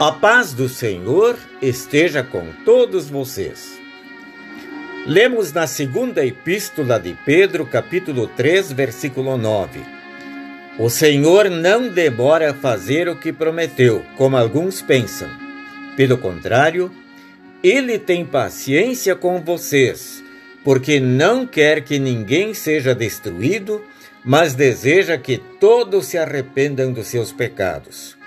A 0.00 0.12
paz 0.12 0.54
do 0.54 0.66
Senhor 0.66 1.36
esteja 1.60 2.22
com 2.24 2.46
todos 2.64 3.10
vocês. 3.10 3.78
Lemos 5.06 5.52
na 5.52 5.66
segunda 5.66 6.24
epístola 6.24 6.98
de 6.98 7.14
Pedro, 7.26 7.66
capítulo 7.66 8.26
3, 8.26 8.72
versículo 8.72 9.36
9. 9.36 9.80
O 10.78 10.88
Senhor 10.88 11.50
não 11.50 11.90
demora 11.90 12.52
a 12.52 12.54
fazer 12.54 13.10
o 13.10 13.16
que 13.16 13.30
prometeu, 13.30 14.02
como 14.16 14.38
alguns 14.38 14.80
pensam. 14.80 15.28
Pelo 15.98 16.16
contrário, 16.16 16.90
ele 17.62 17.98
tem 17.98 18.24
paciência 18.24 19.14
com 19.14 19.38
vocês, 19.42 20.24
porque 20.64 20.98
não 20.98 21.46
quer 21.46 21.84
que 21.84 21.98
ninguém 21.98 22.54
seja 22.54 22.94
destruído, 22.94 23.84
mas 24.24 24.54
deseja 24.54 25.18
que 25.18 25.36
todos 25.36 26.06
se 26.06 26.16
arrependam 26.16 26.90
dos 26.90 27.06
seus 27.08 27.32
pecados. 27.32 28.18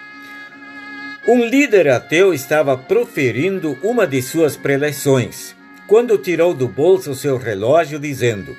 Um 1.26 1.46
líder 1.46 1.88
ateu 1.88 2.34
estava 2.34 2.78
proferindo 2.78 3.78
uma 3.82 4.06
de 4.06 4.22
suas 4.22 4.58
preleções, 4.58 5.56
quando 5.88 6.18
tirou 6.18 6.54
do 6.54 6.68
bolso 6.68 7.16
seu 7.16 7.38
relógio, 7.38 7.98
dizendo: 7.98 8.58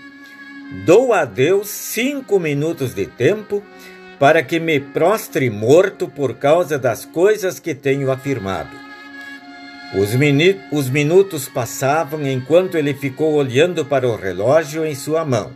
Dou 0.86 1.12
a 1.12 1.26
Deus 1.26 1.68
cinco 1.68 2.40
minutos 2.40 2.94
de 2.94 3.04
tempo 3.04 3.62
para 4.18 4.42
que 4.42 4.58
me 4.58 4.80
prostre 4.80 5.50
morto 5.50 6.08
por 6.08 6.36
causa 6.36 6.78
das 6.78 7.04
coisas 7.04 7.60
que 7.60 7.74
tenho 7.74 8.10
afirmado. 8.10 8.74
Os, 9.94 10.10
os 10.72 10.88
minutos 10.88 11.46
passavam 11.46 12.26
enquanto 12.26 12.78
ele 12.78 12.94
ficou 12.94 13.34
olhando 13.34 13.84
para 13.84 14.08
o 14.08 14.16
relógio 14.16 14.86
em 14.86 14.94
sua 14.94 15.22
mão. 15.22 15.52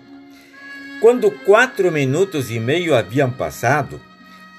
Quando 1.01 1.31
quatro 1.31 1.91
minutos 1.91 2.51
e 2.51 2.61
meio 2.61 2.95
haviam 2.95 3.31
passado, 3.31 3.98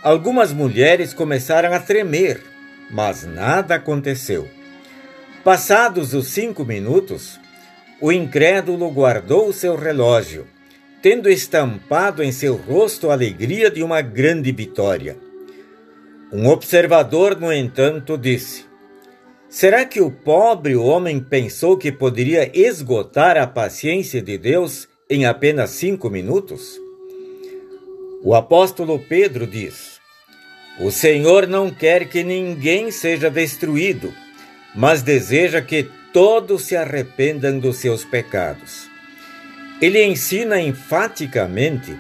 algumas 0.02 0.54
mulheres 0.54 1.14
começaram 1.14 1.74
a 1.74 1.80
tremer, 1.80 2.42
mas 2.90 3.26
nada 3.26 3.76
aconteceu. 3.76 4.48
Passados 5.44 6.14
os 6.14 6.28
cinco 6.28 6.66
minutos, 6.66 7.40
o 8.02 8.12
incrédulo 8.12 8.90
guardou 8.92 9.52
seu 9.52 9.76
relógio, 9.76 10.48
tendo 11.02 11.30
estampado 11.30 12.24
em 12.24 12.32
seu 12.32 12.56
rosto 12.56 13.10
a 13.10 13.14
alegria 13.14 13.70
de 13.70 13.84
uma 13.84 14.02
grande 14.02 14.52
vitória. 14.52 15.18
Um 16.32 16.48
observador, 16.48 17.40
no 17.40 17.52
entanto, 17.52 18.18
disse: 18.18 18.66
Será 19.50 19.86
que 19.86 20.00
o 20.00 20.12
pobre 20.12 20.76
homem 20.76 21.20
pensou 21.20 21.78
que 21.78 21.92
poderia 21.92 22.52
esgotar 22.54 23.38
a 23.38 23.48
paciência 23.48 24.22
de 24.22 24.38
Deus 24.38 24.88
em 25.10 25.26
apenas 25.26 25.72
cinco 25.72 26.10
minutos? 26.10 26.80
O 28.22 28.36
apóstolo 28.36 29.00
Pedro 29.00 29.48
diz: 29.48 30.00
O 30.80 30.92
Senhor 30.92 31.48
não 31.48 31.70
quer 31.70 32.10
que 32.10 32.22
ninguém 32.22 32.92
seja 32.92 33.30
destruído, 33.30 34.14
mas 34.76 35.02
deseja 35.02 35.62
que 35.62 35.90
todos 36.12 36.64
se 36.64 36.76
arrependam 36.76 37.60
dos 37.60 37.78
seus 37.78 38.04
pecados. 38.04 38.90
Ele 39.82 40.04
ensina 40.04 40.60
enfaticamente 40.60 41.98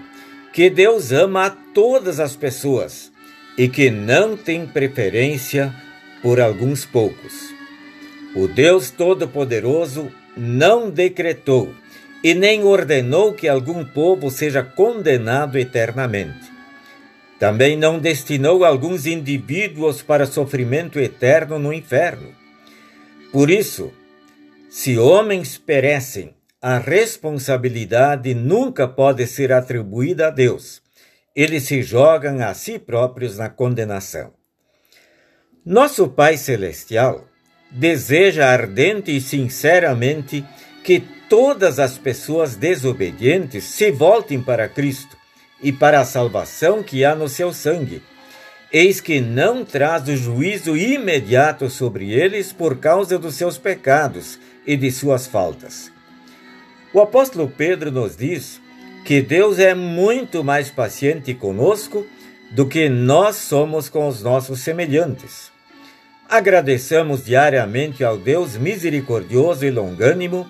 que 0.51 0.69
Deus 0.69 1.13
ama 1.13 1.45
a 1.45 1.49
todas 1.49 2.19
as 2.19 2.35
pessoas 2.35 3.09
e 3.57 3.69
que 3.69 3.89
não 3.89 4.35
tem 4.35 4.65
preferência 4.65 5.73
por 6.21 6.41
alguns 6.41 6.83
poucos. 6.83 7.53
O 8.35 8.45
Deus 8.45 8.91
Todo-Poderoso 8.91 10.11
não 10.35 10.89
decretou 10.89 11.73
e 12.23 12.33
nem 12.33 12.63
ordenou 12.63 13.33
que 13.33 13.47
algum 13.47 13.83
povo 13.85 14.29
seja 14.29 14.63
condenado 14.63 15.57
eternamente. 15.57 16.51
Também 17.39 17.77
não 17.77 17.99
destinou 17.99 18.65
alguns 18.65 19.05
indivíduos 19.05 20.01
para 20.01 20.25
sofrimento 20.25 20.99
eterno 20.99 21.57
no 21.57 21.71
inferno. 21.71 22.35
Por 23.31 23.49
isso, 23.49 23.93
se 24.69 24.97
homens 24.97 25.57
perecem, 25.57 26.35
a 26.61 26.77
responsabilidade 26.77 28.33
nunca 28.33 28.85
pode 28.85 29.25
ser 29.25 29.53
atribuída 29.53 30.27
a 30.27 30.29
Deus. 30.29 30.81
Eles 31.33 31.63
se 31.63 31.81
jogam 31.81 32.41
a 32.41 32.53
si 32.53 32.77
próprios 32.77 33.37
na 33.37 33.49
condenação. 33.49 34.33
Nosso 35.65 36.09
Pai 36.09 36.35
Celestial 36.35 37.25
deseja 37.71 38.47
ardente 38.47 39.15
e 39.15 39.21
sinceramente 39.21 40.43
que 40.83 41.03
todas 41.29 41.79
as 41.79 41.97
pessoas 41.97 42.55
desobedientes 42.55 43.63
se 43.63 43.91
voltem 43.91 44.41
para 44.41 44.67
Cristo 44.67 45.15
e 45.61 45.71
para 45.71 46.01
a 46.01 46.05
salvação 46.05 46.81
que 46.81 47.05
há 47.05 47.15
no 47.15 47.29
seu 47.29 47.53
sangue. 47.53 48.01
Eis 48.71 48.99
que 48.99 49.21
não 49.21 49.63
traz 49.63 50.07
o 50.07 50.17
juízo 50.17 50.75
imediato 50.75 51.69
sobre 51.69 52.11
eles 52.11 52.51
por 52.51 52.77
causa 52.77 53.17
dos 53.17 53.35
seus 53.35 53.57
pecados 53.57 54.39
e 54.65 54.75
de 54.75 54.91
suas 54.91 55.27
faltas. 55.27 55.91
O 56.93 56.99
apóstolo 56.99 57.47
Pedro 57.47 57.91
nos 57.91 58.17
diz 58.17 58.59
que 59.05 59.21
Deus 59.21 59.59
é 59.59 59.73
muito 59.73 60.43
mais 60.43 60.69
paciente 60.69 61.33
conosco 61.33 62.05
do 62.51 62.67
que 62.67 62.89
nós 62.89 63.35
somos 63.35 63.89
com 63.89 64.07
os 64.07 64.21
nossos 64.21 64.59
semelhantes. 64.61 65.51
Agradeçamos 66.27 67.25
diariamente 67.25 68.03
ao 68.03 68.17
Deus 68.17 68.55
misericordioso 68.55 69.65
e 69.65 69.71
longânimo 69.71 70.47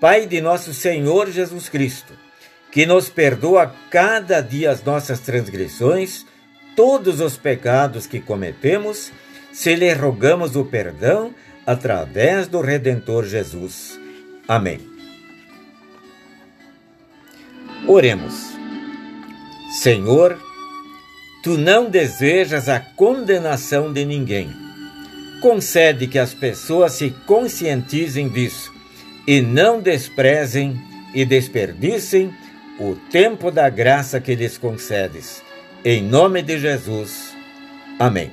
Pai 0.00 0.26
de 0.26 0.40
nosso 0.40 0.72
Senhor 0.72 1.30
Jesus 1.30 1.68
Cristo, 1.68 2.14
que 2.72 2.86
nos 2.86 3.10
perdoa 3.10 3.70
cada 3.90 4.40
dia 4.40 4.70
as 4.70 4.82
nossas 4.82 5.20
transgressões, 5.20 6.24
todos 6.74 7.20
os 7.20 7.36
pecados 7.36 8.06
que 8.06 8.18
cometemos, 8.18 9.12
se 9.52 9.74
lhe 9.74 9.92
rogamos 9.92 10.56
o 10.56 10.64
perdão 10.64 11.34
através 11.66 12.48
do 12.48 12.62
Redentor 12.62 13.26
Jesus. 13.26 14.00
Amém. 14.48 14.80
Oremos. 17.86 18.56
Senhor, 19.82 20.40
tu 21.42 21.58
não 21.58 21.90
desejas 21.90 22.70
a 22.70 22.80
condenação 22.80 23.92
de 23.92 24.06
ninguém. 24.06 24.50
Concede 25.42 26.06
que 26.06 26.18
as 26.18 26.32
pessoas 26.32 26.92
se 26.92 27.10
conscientizem 27.26 28.26
disso 28.30 28.79
e 29.26 29.40
não 29.40 29.80
desprezem 29.80 30.80
e 31.14 31.24
desperdicem 31.24 32.32
o 32.78 32.94
tempo 32.94 33.50
da 33.50 33.68
graça 33.68 34.20
que 34.20 34.34
lhes 34.34 34.56
concedes. 34.56 35.42
Em 35.84 36.02
nome 36.02 36.42
de 36.42 36.58
Jesus. 36.58 37.36
Amém. 37.98 38.30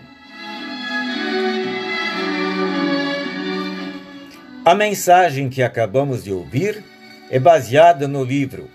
A 4.64 4.76
mensagem 4.76 5.50
que 5.50 5.64
acabamos 5.64 6.24
de 6.24 6.32
ouvir 6.34 6.84
é 7.30 7.40
baseada 7.40 8.08
no 8.08 8.24
livro 8.24 8.70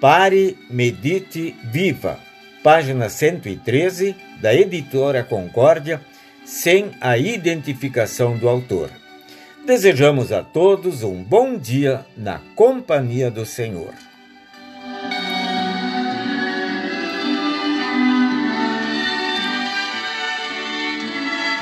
Pare, 0.00 0.56
Medite, 0.68 1.56
Viva, 1.64 2.18
página 2.62 3.08
113, 3.08 4.14
da 4.40 4.54
editora 4.54 5.24
Concórdia, 5.24 6.00
sem 6.44 6.90
a 7.00 7.16
identificação 7.16 8.36
do 8.36 8.48
autor. 8.48 8.90
Desejamos 9.64 10.30
a 10.30 10.42
todos 10.42 11.02
um 11.02 11.22
bom 11.22 11.56
dia 11.56 12.04
na 12.14 12.38
companhia 12.54 13.30
do 13.30 13.46
Senhor. 13.46 13.94